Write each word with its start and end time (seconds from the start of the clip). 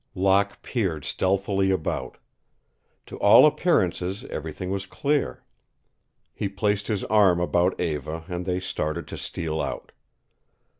Locke 0.15 0.63
peered 0.63 1.05
stealthily 1.05 1.69
about. 1.69 2.17
To 3.05 3.19
all 3.19 3.45
appearances 3.45 4.23
everything 4.31 4.71
was 4.71 4.87
clear. 4.87 5.43
He 6.33 6.49
placed 6.49 6.87
his 6.87 7.03
arm 7.03 7.39
about 7.39 7.79
Eva 7.79 8.25
and 8.27 8.47
they 8.47 8.59
started 8.59 9.07
to 9.09 9.17
steal 9.19 9.61
out. 9.61 9.91